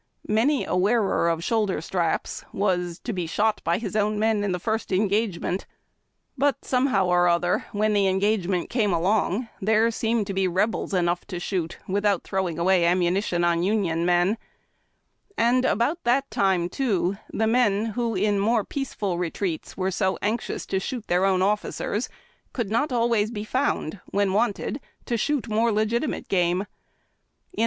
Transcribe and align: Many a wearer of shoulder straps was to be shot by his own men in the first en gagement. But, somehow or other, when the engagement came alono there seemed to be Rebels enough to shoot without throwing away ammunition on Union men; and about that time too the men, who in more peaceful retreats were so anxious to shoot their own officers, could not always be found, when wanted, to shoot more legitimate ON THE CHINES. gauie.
Many 0.27 0.65
a 0.65 0.75
wearer 0.75 1.29
of 1.29 1.43
shoulder 1.43 1.79
straps 1.79 2.43
was 2.51 2.97
to 3.03 3.13
be 3.13 3.27
shot 3.27 3.61
by 3.63 3.77
his 3.77 3.95
own 3.95 4.17
men 4.17 4.43
in 4.43 4.51
the 4.51 4.57
first 4.57 4.91
en 4.91 5.07
gagement. 5.07 5.65
But, 6.35 6.65
somehow 6.65 7.05
or 7.05 7.27
other, 7.27 7.65
when 7.71 7.93
the 7.93 8.07
engagement 8.07 8.71
came 8.71 8.89
alono 8.89 9.47
there 9.61 9.91
seemed 9.91 10.25
to 10.25 10.33
be 10.33 10.47
Rebels 10.47 10.95
enough 10.95 11.27
to 11.27 11.39
shoot 11.39 11.77
without 11.87 12.23
throwing 12.23 12.57
away 12.57 12.83
ammunition 12.83 13.43
on 13.43 13.61
Union 13.61 14.03
men; 14.03 14.39
and 15.37 15.65
about 15.65 16.03
that 16.03 16.31
time 16.31 16.67
too 16.67 17.17
the 17.31 17.45
men, 17.45 17.85
who 17.93 18.15
in 18.15 18.39
more 18.39 18.63
peaceful 18.65 19.19
retreats 19.19 19.77
were 19.77 19.91
so 19.91 20.17
anxious 20.23 20.65
to 20.65 20.79
shoot 20.79 21.05
their 21.09 21.25
own 21.25 21.43
officers, 21.43 22.09
could 22.53 22.71
not 22.71 22.91
always 22.91 23.29
be 23.29 23.43
found, 23.43 23.99
when 24.07 24.33
wanted, 24.33 24.79
to 25.05 25.15
shoot 25.15 25.47
more 25.47 25.71
legitimate 25.71 26.23
ON 26.25 26.25
THE 26.27 26.35
CHINES. 26.37 26.67
gauie. 27.55 27.59